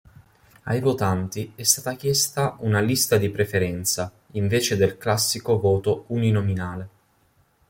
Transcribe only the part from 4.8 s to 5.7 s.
classico